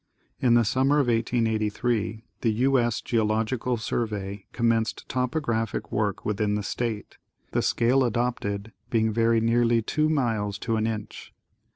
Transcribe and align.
In 0.39 0.55
the 0.55 0.65
summer 0.65 0.95
of 0.97 1.05
1883 1.09 2.23
the 2.41 2.49
U. 2.51 2.79
S. 2.79 3.01
Geological 3.01 3.77
Survey 3.77 4.47
commenced 4.51 5.07
topographic 5.07 5.91
work 5.91 6.25
within 6.25 6.55
the 6.55 6.63
State, 6.63 7.19
the 7.51 7.61
scale 7.61 8.03
adopted 8.03 8.71
being 8.89 9.13
very 9.13 9.39
nearly 9.39 9.83
2 9.83 10.09
miles 10.09 10.57
to 10.57 10.75
an 10.75 10.87
inch. 10.87 11.35